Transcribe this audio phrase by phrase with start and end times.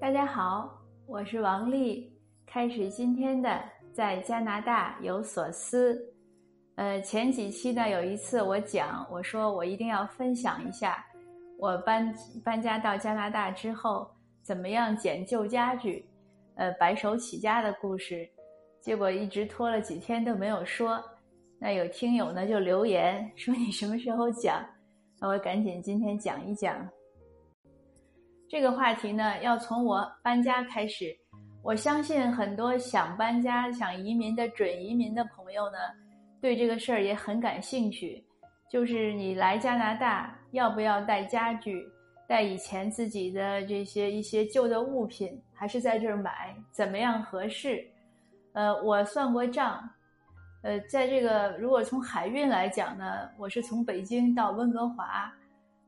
[0.00, 2.12] 大家好，我是王丽，
[2.46, 5.98] 开始今天的在加拿大有所思。
[6.76, 11.04] 呃，前几期呢，有一次我讲，我说我一定要分享一下
[11.58, 12.14] 我搬
[12.44, 14.10] 搬家到加拿大之后
[14.42, 16.08] 怎么样捡旧家具，
[16.56, 18.28] 呃，白手起家的故事。
[18.80, 21.02] 结果一直拖了几天都没有说。
[21.58, 24.64] 那有听友呢就留言说你什么时候讲？
[25.20, 26.76] 那我赶紧今天讲一讲。
[28.50, 31.16] 这个话题呢，要从我搬家开始。
[31.62, 35.78] 我相信很多想搬家、想移民的准移民的朋友呢，
[36.40, 38.20] 对这个事儿也很感兴趣。
[38.68, 41.88] 就是你来加拿大，要不要带家具、
[42.26, 46.52] 带以前自己的这些一些旧的物品，还是在这儿买？
[46.72, 47.86] 怎么样合适？
[48.52, 49.88] 呃，我算过账，
[50.62, 55.32] 呃，在这个如果从海运来讲呢，我是从北京到温哥华，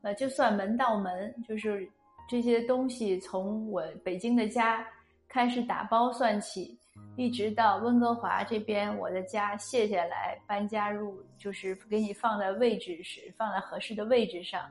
[0.02, 1.90] 呃，就算门到门，就是。
[2.32, 4.82] 这些东西从我北京的家
[5.28, 6.78] 开始打包算起，
[7.14, 14.62] 一直到温哥华这边我的家卸下来搬家入，就是给你放在位置是放在合适的位置上。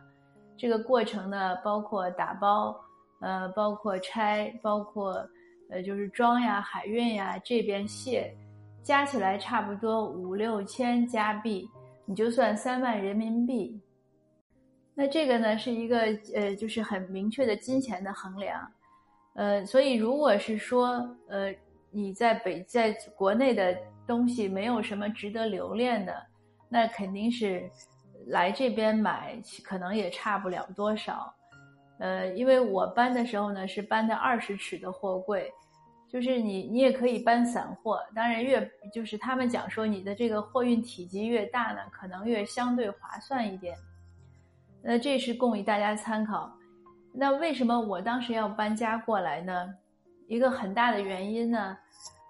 [0.58, 2.76] 这个过程呢，包括打包，
[3.20, 5.24] 呃，包括拆，包括
[5.70, 8.36] 呃，就是装呀、海运呀，这边卸，
[8.82, 11.70] 加起来差不多五六千加币，
[12.06, 13.80] 你就算三万人民币。
[15.02, 15.98] 那这个呢是一个
[16.36, 18.72] 呃，就是很明确的金钱的衡量，
[19.34, 20.90] 呃，所以如果是说
[21.28, 21.52] 呃
[21.90, 26.24] 你在北在国内的东西没有什么值得留恋的，
[26.70, 27.68] 那肯定是
[28.28, 31.34] 来这边买可能也差不了多少，
[31.98, 35.52] 呃，因为我搬的时候呢是搬的二十尺的货柜，
[36.08, 43.76] 就是你你也可以搬散货，当然越就是他们讲说你的这个货运体积越大呢，可能越相对划算一点。
[44.84, 46.52] 那这是供于大家参考。
[47.14, 49.74] 那为什么我当时要搬家过来呢？
[50.28, 51.78] 一个很大的原因呢，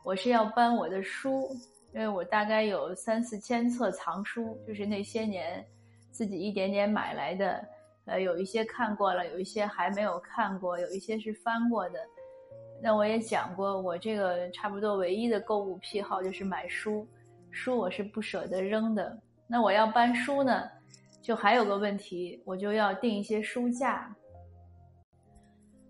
[0.03, 1.47] 我是要搬我的书，
[1.93, 5.63] 因为我大概有三四千册藏书，就是那些年
[6.09, 7.63] 自己一点点买来的。
[8.05, 11.99] 呃，有一些看过了，有一些还没有看过，有一些是翻过的。
[12.81, 17.07] 那我也讲过，我这个差不多唯一的购物癖好就是买书，
[17.51, 19.15] 书我是不舍得扔的。
[19.45, 20.67] 那我要搬书呢？
[21.21, 24.13] 就还有个问题，我就要订一些书架。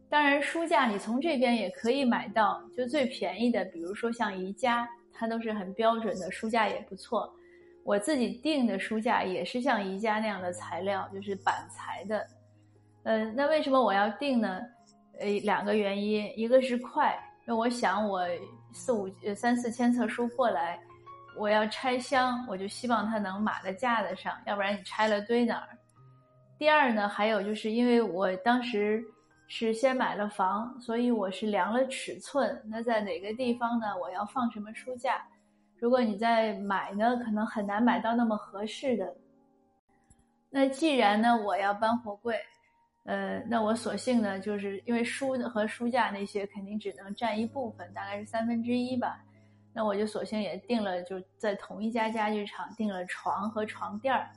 [0.09, 7.33] 当然，书架你从这边也可以买到，就最便宜的，比如说像宜家，它都是很标准的书架，也不错。
[7.85, 12.27] 我自己订的书架也是像宜家那样的材料，就是板材的。
[13.03, 14.59] 呃，那为什么我要订呢？
[15.19, 17.17] 呃，两个原因，一个是快，
[17.47, 18.21] 因为我想我
[18.73, 20.77] 四五三四千册书过来。
[21.35, 25.77] 我要拆箱，我就希望它能码在架子上，要不然你拆了堆哪儿？
[26.57, 29.03] 第二呢，还有就是因为我当时
[29.47, 32.61] 是先买了房，所以我是量了尺寸。
[32.65, 33.87] 那在哪个地方呢？
[33.97, 35.25] 我要放什么书架？
[35.77, 39.15] 如果你在买呢，可能很难买到那么合适的。
[40.49, 42.39] 那既然呢，我要搬货柜，
[43.05, 49.19] 呃，那我索性呢，就是因为书和书架那些肯定只能占一部分，大概是三分之一吧。
[49.73, 54.29] 那我就索性也订了，就在同一家家具厂订了床和床垫儿。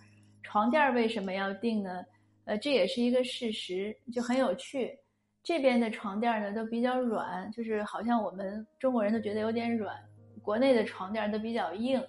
[0.43, 2.05] 床垫儿为什么要订呢？
[2.45, 4.99] 呃，这也是一个事实，就很有趣。
[5.43, 9.97] 这边的床垫儿呢都比较软，就是好像我们中国人都觉得有点软。
[10.43, 12.03] 国内的床垫儿都比较硬，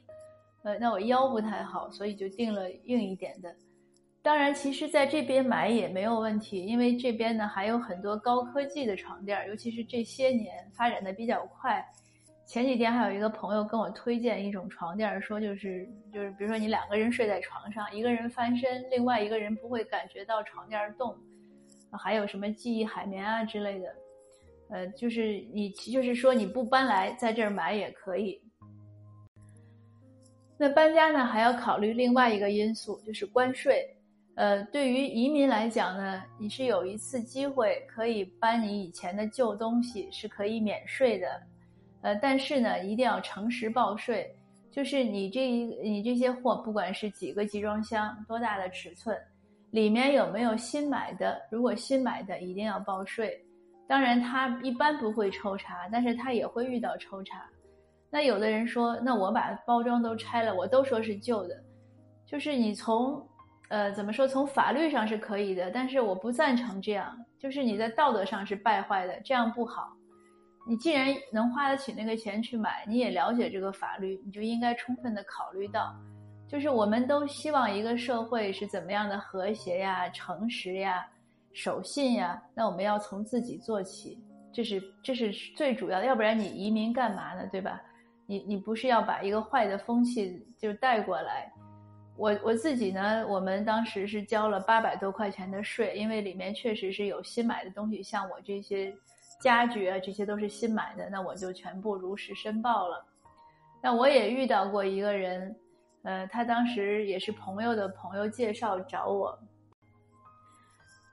[0.64, 3.56] 呃，那我腰不太好，所以就订了硬一点的。
[4.22, 11.86] 当然，其实在这边买也没有问题，因为这边呢还有很多高科技的床垫儿，尤其是这些年发展的比较快。
[12.46, 21.16] 前几天还有一个朋友跟我推荐一种床垫，说就是就是，比如说你两个人睡在床上，一个人翻身，另外一个人不会感觉到床垫动，
[21.92, 23.96] 还有什么记忆海绵啊之类的，
[24.70, 28.40] 呃，就是你就是说你不搬来在这儿买也可以。
[30.58, 33.86] 那搬家呢还要考虑另外一个因素，就是关税。
[34.36, 41.28] 呃，对于移民来讲呢，你是有一次机会可以搬你以前的旧东西，是可以免税的。
[42.06, 44.32] 呃，但是呢，一定要诚实报税，
[44.70, 49.18] 就是你这一你这些货，不管是几个集装箱，多大的尺寸，
[49.72, 51.42] 里面有没有新买的？
[51.50, 53.36] 如果新买的，一定要报税。
[53.88, 57.44] 当然，他一般不会抽查，但是他也会遇到抽查。
[58.12, 61.60] 那有的人说，那我把包装都拆了，我都说是旧的，
[62.28, 63.20] 就是你从，
[63.70, 64.28] 呃，怎么说？
[64.28, 69.92] 从法律上是可以的，但是我不赞成这样，就是你在道德上是败坏的，这样不好。
[70.68, 75.96] 你既然能花得起那个钱去买，你也了解这个法律，你就应该充分的考虑到，
[76.48, 81.06] 就是我们都希望一个社会是怎么样的和谐呀、诚实呀、
[81.54, 82.42] 守信呀。
[82.54, 84.18] 那我们要从自己做起，
[84.52, 87.48] 这是这是最主要的，要不然你移民干嘛呢？
[87.52, 87.82] 对吧？
[88.26, 91.52] 你你不是要把一个坏的风气就带过来？
[92.18, 98.92] 我我自己呢，我们当时是交了八百多块钱的税，因为里面确实是有新买的东西，像我这些
[99.40, 103.06] 家具啊，这些都是新买的，那我就全部如实申报了。
[103.82, 105.56] 那我也遇到过一个人，
[106.04, 109.38] 呃，他当时也是朋友的朋友介绍找我，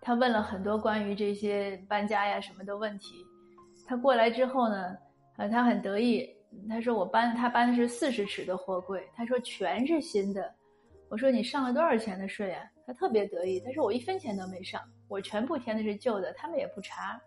[0.00, 3.26] 他问了很多关于这些搬家呀什么的问题。
[3.86, 4.96] 他过来之后呢，
[5.36, 6.34] 呃，他很得意，
[6.68, 10.54] 他说我搬他搬的是四十尺的货柜，他说全是新的。
[11.10, 12.64] 我说你上了多少钱的税啊？
[12.86, 17.20] 他特别得意，他说我一分钱都没上，我全部填的是旧的，他们也不查。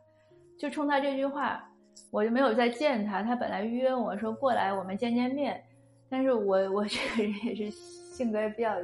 [0.58, 1.64] 就冲他这句话，
[2.12, 3.22] 我就没有再见他。
[3.22, 5.62] 他本来约我说过来我们见见面，
[6.10, 8.76] 但是我我这个人也是性格比较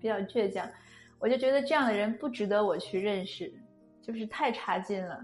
[0.00, 0.68] 比较倔强，
[1.18, 3.52] 我就觉得这样的人不值得我去认识，
[4.02, 5.18] 就是太差劲了。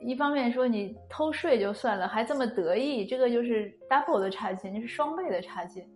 [0.00, 5.88] 一方面说你偷税就算了，还这么得意，这个就是 double 的差劲，就是双倍的差劲。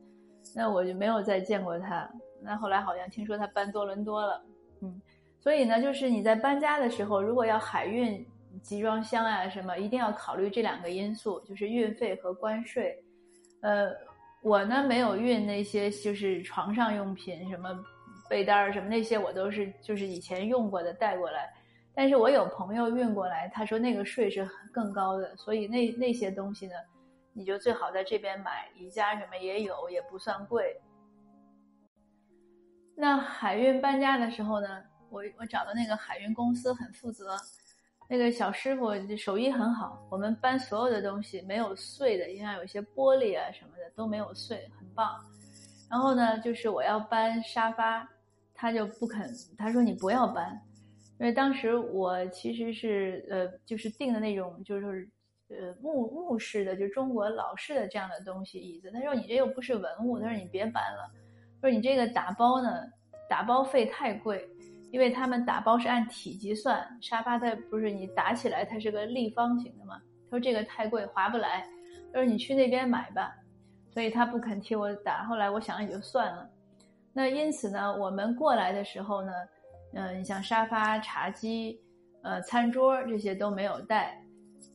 [0.55, 2.09] 那我就没有再见过他。
[2.41, 4.41] 那后来好像听说他搬多伦多了，
[4.81, 5.01] 嗯，
[5.41, 8.25] 所以呢，就是你在搬家的时候，如果要海运
[8.63, 12.97] 集装箱啊什么，一定要考虑这两个因素，就是运费和关税。
[13.63, 13.91] 呃，
[14.43, 17.77] 我呢没有运那些就是床上用品，什么
[18.29, 21.53] 被单儿什么那些，我都是就是以前用过的带过来。
[21.95, 26.75] 但是我有朋友运过来，他说那个税是更高的，所以那那些东西呢，
[27.33, 30.79] 你就最好在这边买，宜家什么也有，也不算贵。
[32.95, 37.37] 那海运搬家的时候呢，我我找的那个海运公司很负责，
[38.09, 45.19] 那个小师傅手艺很好，我们搬所有的东西没有碎的，因为有些玻璃啊什么的都没有碎，很棒。
[45.91, 48.09] 然后呢，就是我要搬沙发，
[48.55, 50.61] 他就不肯，他说你不要搬，
[51.19, 55.09] 因为当时我其实是呃就是订的那种就是
[55.49, 61.11] 呃木木式的，就中国老式的这样的东西椅子，他说你这又不是文物，他说你别搬了。
[61.61, 62.69] 说你这个打包呢，
[63.29, 64.49] 打包费太贵，
[64.97, 70.01] 因为他们打包是按体积算，沙发它不是你打起来它是个立方形的嘛。
[70.25, 71.69] 他说这个太贵，划不来。
[72.15, 73.31] 他说你去那边买吧，
[73.93, 75.25] 所以他不肯替我打。
[75.25, 76.49] 后来我想也就算了。
[77.13, 79.33] 那因此呢，我们过来的时候呢，
[79.93, 81.79] 嗯，你像沙发、茶几、
[82.23, 84.19] 呃餐桌这些都没有带，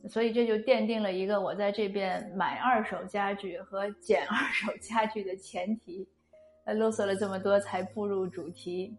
[0.08, 6.06] 所以这就奠定了一个我在这边买二手家具和捡二手家具的前提。
[6.64, 8.96] 呃，啰嗦了这么多，才步入主题。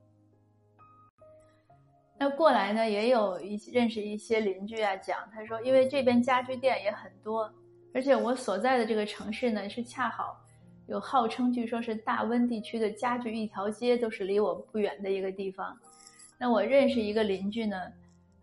[2.24, 7.54] 那过来呢，也有一认识一些邻居啊，讲他说，因为这边家具店也很多，
[7.94, 10.40] 而且我所在的这个城市呢，是恰好
[10.88, 15.78] 有号称据说是大温地区的家具一条街，都是离我不远的一个地方。
[16.38, 17.92] 那我认识一个邻居呢，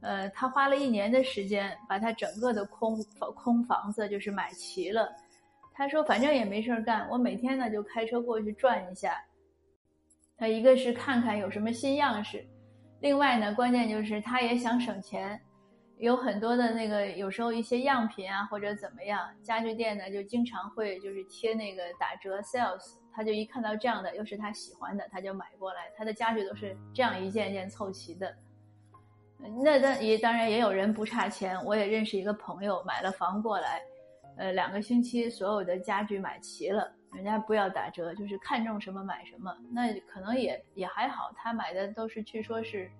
[0.03, 5.11] 呃，他花了一年的时间，把他整个的空房空房子就是买齐了。
[5.73, 9.25] 他说：“反正也没事儿干，我每天呢就开车过去转一下。
[10.37, 12.47] 他一个是看看有什么新样式，
[13.01, 15.41] 另外呢，关键就是他也想省钱。
[15.99, 22.99] 有很多的那个，有时候一些样品啊或者怎么样，家具店呢就经常会就是贴那个打折 sales。
[23.13, 25.91] 他就一看到这样的，又是他喜欢的，他就买过来。
[25.99, 28.35] 他的家具都是这样一件一件凑齐的。
[29.63, 33.83] 那那也当然也有人不差钱，我也认识一个朋友买了房过来。”
[34.39, 39.57] 呃，两个星期所有的家具买齐了，人家不要打折，就是看中什么买什么。
[39.71, 42.91] 那可能也也还好，他买的都是据说是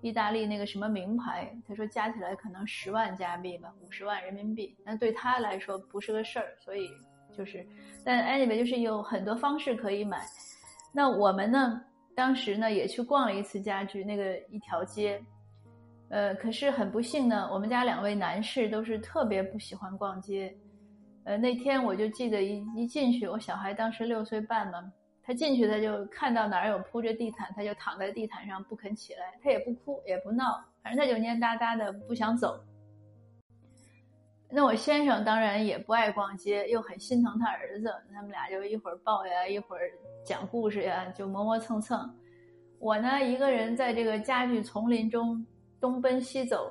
[0.00, 4.76] 意大利那个什么名牌，他说加起来可能十万加币吧，五十万人民币。
[4.84, 6.90] 那对他来说不是个事儿，所以
[7.36, 7.64] 就是，
[8.04, 10.26] 但 anyway 就是有很多方式可以买。
[10.92, 11.80] 那我们呢，
[12.14, 15.22] 当时呢也去逛了一次家具那个一条街。
[16.10, 20.54] 呃，可是很不幸呢，我们家两位男士都是特别不喜欢逛街。
[21.24, 32.58] 呃，那天我就记得一一进去，我小孩当时六岁半嘛，他进去他就看到哪儿有铺着地毯，他就躺在地毯上不肯起来，他也不哭也不闹，反正他就蔫哒哒的不想走。
[34.50, 39.82] 那我先生当然也不爱逛街，又很心疼他儿子，他们俩就一会儿抱呀，一会儿
[40.26, 42.12] 讲故事呀，就磨磨蹭蹭。
[42.80, 45.46] 我呢，一个人在这个家具丛林中
[45.80, 46.70] 东奔西走，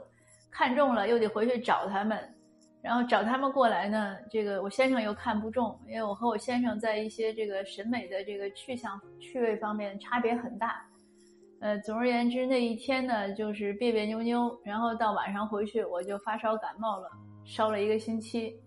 [0.52, 2.36] 看中了又得回去找他们。
[2.84, 10.84] 然后找他们过来呢，这个我先生又看不中，因为我和我先生在一些这个审美的这个趣向趣味方面差别很大。
[11.60, 17.08] 呃，总而言之，那一天呢就是别别扭扭，然后到晚上回去我就发烧感冒了，
[17.46, 18.60] 烧了一个星期。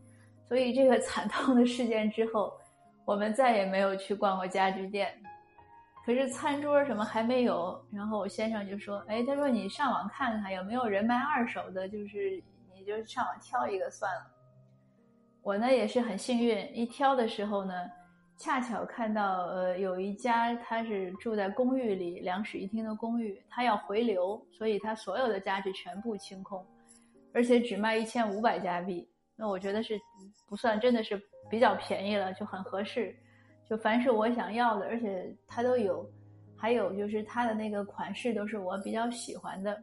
[0.49, 2.52] 所以这个惨痛的事件之后，
[3.04, 5.12] 我们再也没有去逛过家具店。
[6.06, 12.40] 可是餐桌什么还没有，然后我先生就说：“哎，他说你上网看看有没有人卖二手的，就是。”
[12.85, 14.31] 你就上网挑一个算了。
[15.41, 17.73] 我呢也是很幸运，一挑的时候呢，
[18.37, 26.62] 恰巧看到呃有一家他是住在公寓里两室一厅的公寓，他要回流，所以他所有的家具全部清空，
[27.33, 29.09] 而且只卖一千五百加币。
[29.35, 29.99] 那我觉得是
[30.47, 31.19] 不算真的是
[31.50, 33.17] 比较便宜了，就很合适。
[33.67, 36.07] 就凡是我想要的，而且它都有，
[36.55, 39.83] 还有就是它的那个款式都是我比较喜欢的。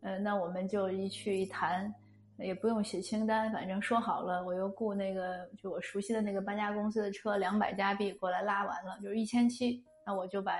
[0.00, 1.92] 呃，那我们就一去一谈，
[2.38, 9.82] 也不用写清单，反正说好了，我又雇那个就我熟悉的那个搬家公司的车，两百加币过来拉完了，就是一千七。
[10.06, 10.52] 那我就把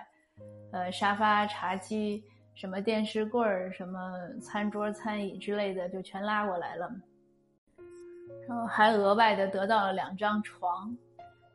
[0.73, 2.23] 呃沙发、茶几、
[2.55, 6.91] 什么电视柜儿、什么餐桌、餐椅之类的就全拉过来了。
[8.49, 10.97] 然后还额外的得到了两张床，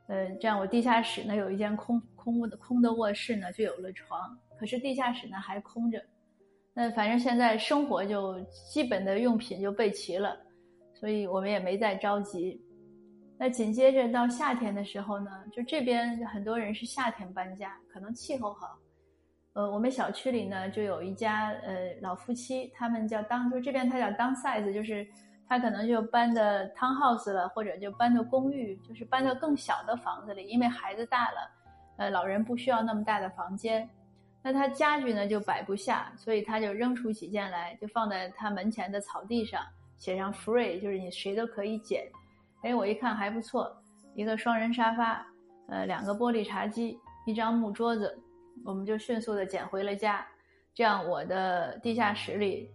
[0.07, 6.01] 呃，这样我地下室呢有一间空空的空的卧室呢就有了床，可是地下室呢还空着。
[6.73, 8.39] 那反正现在生活就
[8.71, 10.37] 基本的用品就备齐了，
[10.93, 12.59] 所以我们也没再着急。
[13.37, 18.77] 那紧接着到夏天的时候呢，就这边很多人是夏天搬家，可能气候好。
[19.53, 25.07] 呃，我们小区里呢就有一家呃老夫妻，他们叫当，就这边他叫当 size，就是。
[25.45, 26.41] 他可能就搬到
[26.73, 31.51] townhouse 了，或者就搬到公寓，就是搬到更小的房子里，因为孩子大了，
[31.97, 33.87] 呃，老人不需要那么大的房间。
[34.43, 39.61] 那他家具呢就摆不下，所以他就扔出几件来，就放在他门前的草地上，
[39.97, 42.03] 写上 free，就是你谁都可以捡。
[42.63, 43.75] 哎，我一看还不错，
[44.13, 45.25] 一个双人沙发，
[45.69, 48.19] 呃，两个玻璃茶几，一张木桌子，
[48.65, 50.25] 我们就迅速的捡回了家。
[50.73, 52.69] 这样我的地下室里。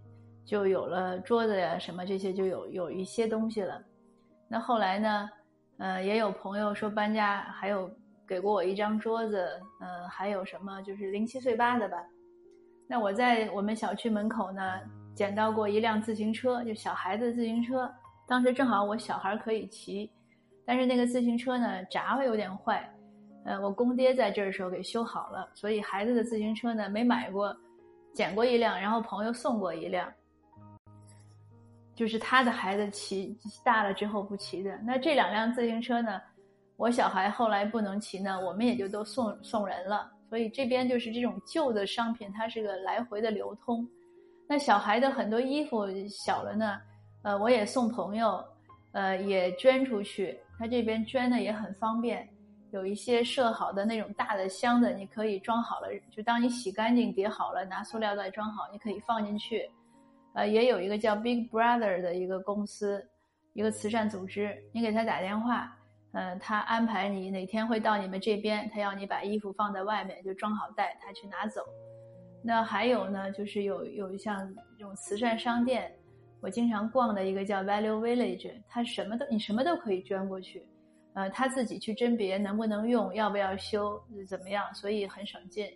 [0.48, 3.84] 就有了桌子呀，什么这些就有有一些东西了。
[4.48, 5.28] 那后来呢，
[5.76, 7.94] 呃，也有朋友说搬家，还有
[8.28, 9.48] 给过我一张桌子，
[9.80, 11.96] 呃，还有什么就是零七碎八的吧。
[12.86, 14.80] 那我在我们小区门口呢，
[15.14, 17.90] 捡到过一辆自行车，就小孩子自行车，
[18.26, 20.10] 当时正好我小孩可以骑，
[20.66, 22.86] 但是那个自行车呢闸有点坏，
[23.44, 27.56] 呃，我公爹在这儿的时候给修好了，所以孩子的自行车呢没买过，
[28.12, 30.12] 捡过一辆，然后朋友送过一辆。
[31.94, 36.20] 就是他的孩子骑大了之后不骑的，那这两辆自行车呢？
[36.78, 40.10] 我小孩后来不能骑呢，我们也就都送送人了。
[40.28, 43.84] 所以这边就是这种旧的商品，它是个来回的流通。
[44.46, 46.80] 那小孩的很多衣服小了呢，
[47.22, 48.42] 呃，我也送朋友，
[48.92, 50.38] 呃，也捐出去。
[50.56, 52.28] 他这边捐的也很方便，
[52.70, 59.68] 有一些设好的那种大的箱子，你可以装好了，就当你洗干净叠好了，拿塑料袋装好，你可以放进去。
[60.34, 63.04] 呃，也有一个叫 Big Brother 的一个公司，
[63.54, 64.56] 一个慈善组织。
[64.72, 65.76] 你给他打电话，
[66.12, 71.62] 嗯，他安排你哪天会到你们这边，他要你把衣服放在外面，就装好袋，他去拿走。
[72.42, 75.92] 那还有呢，就是有有像这种慈善商店，
[76.40, 80.66] 我经常逛的一个叫 Value Village，他什么都你什么都可以捐过去，
[81.14, 85.68] 呃，他自己去甄别能不能用，要不要修，怎么样，所以很省劲。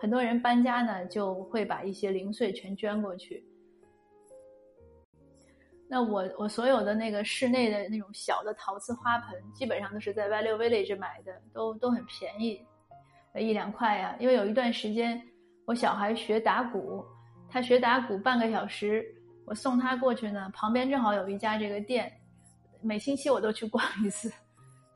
[0.00, 3.44] 很多人搬家呢，就会把一些零碎全捐过去。
[5.92, 12.64] 那我我所有的那个室内的那种小的陶瓷花盆，基本上都是在 Value Village 买的，都都很便宜，
[13.34, 14.14] 一两块呀。
[14.20, 15.20] 因为有一段时间
[15.64, 17.04] 我小孩学打鼓，
[17.48, 19.04] 他学打鼓半个小时，
[19.44, 22.12] 我送他过去呢，旁边正好有一家这个店，
[22.80, 24.32] 每星期我都去逛一次，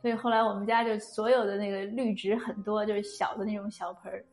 [0.00, 4.24] 所以后来我们家就所有的那个绿植很多，就是小的那种小盆儿。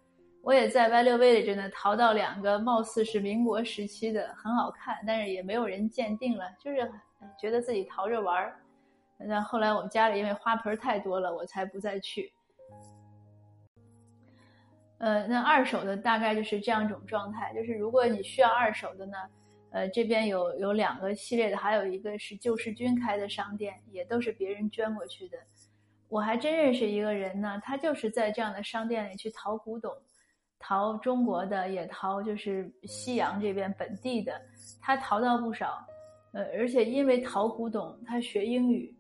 [0.44, 6.92] 我也在 Value Village 呢淘到两个，貌似是民国时期的，很好看，但是也没有人鉴定了，就是
[7.40, 8.60] 觉得自己淘着玩儿。
[9.20, 12.34] 那后来我们家里因为花盆太多了，我才不再去。
[14.98, 19.18] 呃，那二手的大概就是这样一种状态，就是如果你需要二手的呢，
[19.70, 25.38] 呃，这边有有两个系列的，还有一个是救世军开的商店，也都是别人捐过去的。
[26.10, 29.96] 我还真认识一个人呢，他就是在这样的商店里去淘古董。
[30.62, 34.40] 淘中国的也淘，就是西洋这边本地的，
[34.80, 35.86] 他淘到不少，
[36.34, 38.96] 呃，而且因为淘古董，他学英语，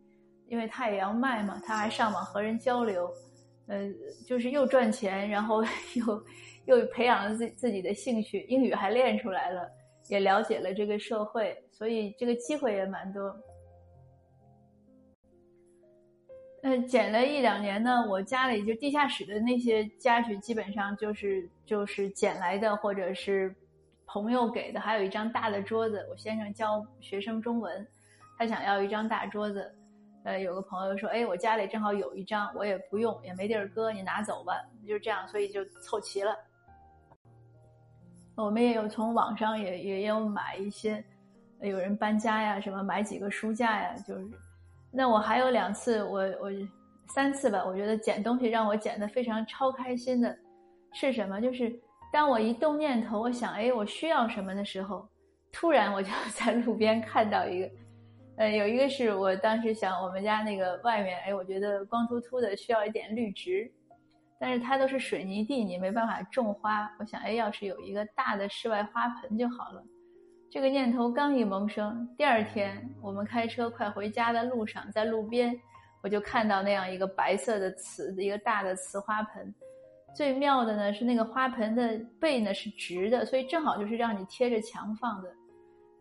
[0.47, 3.09] 因为他也要卖嘛，他还上网和人交流，
[3.67, 3.87] 呃，
[4.27, 5.63] 就是又赚钱，然后
[5.95, 6.23] 又
[6.65, 9.69] 又培养了自自己的兴趣，英语还练出来了，
[10.09, 13.33] 也了解了这个社会，所以这个机会也蛮多。
[16.63, 23.53] 嗯，捡了一两年呢，我家里就地下室的那些家具，基本上就是就是捡来的，或者是
[24.05, 24.79] 朋友给的。
[24.79, 27.87] 还有一张大的桌子，我先生教学生中文，
[28.37, 29.75] 他想要一张大桌子。
[30.23, 34.53] 呃，有个朋友说，哎，我家里正好有一张，我也不用，也没地儿搁，你拿走吧。
[34.87, 36.37] 就这样，所以就凑齐了。
[38.35, 41.03] 我们也有从网上也也有买一些，
[41.59, 44.29] 有人搬家呀，什么买几个书架呀，就是。
[44.91, 46.51] 那我还有两次，我我
[47.07, 50.37] 三次吧，我觉得捡东西让我捡的非常超开心的，
[50.93, 51.39] 是什么？
[51.39, 51.73] 就是
[52.11, 55.07] 当我一动念头，我想，哎，我需要什么的时候，
[55.51, 57.69] 突然我就 在路边看到一个，
[58.37, 63.71] 呃，有一个是我当时想，我们家那个外面，哎，我觉得光秃秃的，需要一点绿植，
[64.39, 66.89] 但是它都是水泥地，你没办法种花。
[66.99, 69.81] 我想，哎，要是有一个大的室外花盆就好了。
[70.51, 75.57] 这个念头刚一萌生，第二天我们开车快回家的路上，在路边
[76.01, 79.55] 我就看到那样一个白色的瓷，一个大的瓷花盆。
[80.13, 85.33] 最妙的呢是那个花盆的背呢是直的，所以正好就是让你贴着墙放的。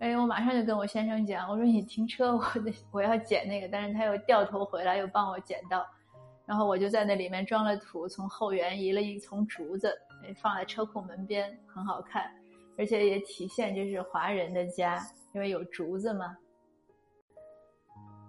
[0.01, 2.45] 哎，我马上就跟我先生讲，我说你停车，我
[2.91, 5.87] 我要捡那个，但是他又掉头回来又帮我捡到，
[6.45, 9.97] 然后我就在那里面装了土，从后园移了一丛竹子，
[10.43, 12.29] 放在车库门边，很好看。
[12.81, 14.99] 而且也体现就是华人的家，
[15.35, 16.35] 因为有竹子嘛。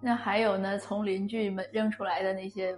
[0.02, 2.76] 那还有呢，从邻居们扔出来的那些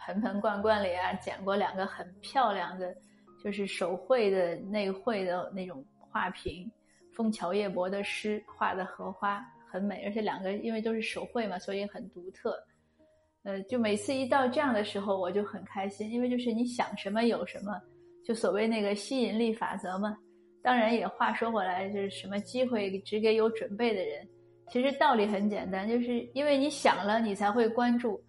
[0.00, 2.96] 盆盆罐罐里啊，捡过两个很漂亮的，
[3.44, 6.72] 就是手绘的内绘的那种画屏，
[7.12, 12.58] 枫桥夜泊的诗画的荷花很美，而且两个因为都是手绘嘛，所以很独特。
[13.42, 17.78] 呃，就每次一到这样的时候，我就很开心，因为就是你想什么有什么，
[18.24, 20.16] 就所谓那个吸引力法则嘛。
[20.62, 24.28] 当然，也话说回来，就是什么机会只给有准备的人。
[24.68, 28.22] 其实道理很简单，就是因为你想了，你才会关注。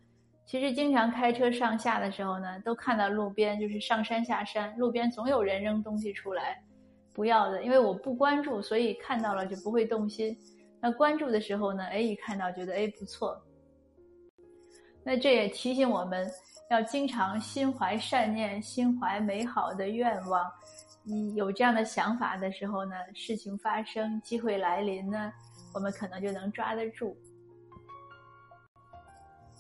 [0.46, 6.62] 其实经常开车上下的时候呢，都看到路边就是上山下山，路边总有人扔东西出来，
[7.14, 7.64] 不要的。
[7.64, 10.36] 因为我不关注，所以看到了就不会动心。
[10.82, 13.40] 那关注的时候呢，哎，一看到觉得哎不错。
[15.04, 16.30] 那这也提醒我们
[16.70, 20.52] 要经常心怀善念，心怀美好的愿望。
[21.12, 25.34] 你有这样的想法的时候呢，事情发生、机会来临呢，
[25.74, 27.18] 我们可能就能抓得住。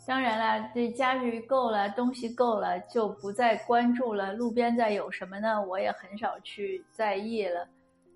[0.08, 4.32] 当然了，这家具够了，东西够了，就不再关注了。
[4.32, 5.62] 路边再有什么呢？
[5.62, 7.67] 我也很少去在意了，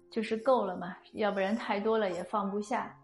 [0.09, 0.95] 就是够了嘛。
[1.11, 2.97] 要不然太多了也放不下。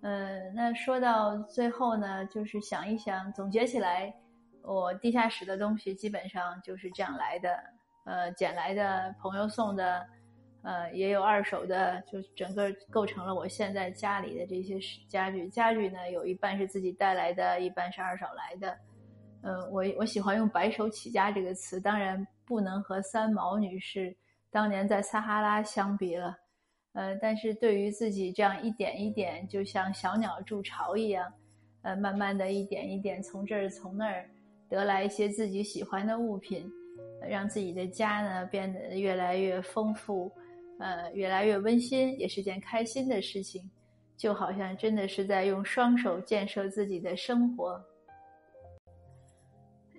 [0.00, 4.14] 嗯，那说到最后呢，就是想一想，总结起来，
[4.62, 7.75] 我地下室的东西基本上就是这样来的。
[8.06, 10.06] 呃，捡来的朋友送的，
[10.62, 15.48] 呃，也有二手的，就整个构成了我现在家里的这些家具。
[15.48, 18.78] 家具呢，有一半是自己带来的，一半是二手来的。
[19.42, 24.16] 呃，我我喜欢用“白手起家”这个词，当然不能和三毛女士
[24.50, 26.36] 当年在撒哈拉相比了。
[26.92, 31.30] 呃，但是对于自己这样一点一点，就像小鸟筑巢一样，
[31.82, 34.30] 呃，慢慢的一点一点从这儿从那儿
[34.68, 36.64] 得来一些自己喜欢的物品。
[37.28, 40.32] 让自己的家呢变得越来越丰富，
[40.78, 43.68] 呃，越来越温馨，也是件开心的事情。
[44.16, 47.78] 就好像真的是在用双手建设自己的生活。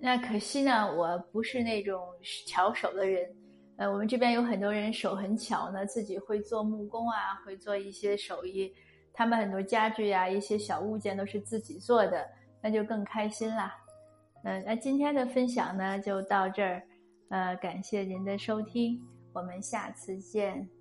[0.00, 2.04] 那可惜呢，我不是那种
[2.46, 3.32] 巧手的人。
[3.76, 8.74] 呃，我们这边有很多人手很巧呢，自己会做木工啊，会做一些手艺。
[9.12, 12.28] 他们很多家具呀，一些小物件都是自己做的，
[12.60, 13.76] 那就更开心啦。
[14.42, 16.82] 嗯，那今天的分享呢，就到这儿。
[17.28, 19.00] 呃，感谢您的收听，
[19.32, 20.77] 我们下次见。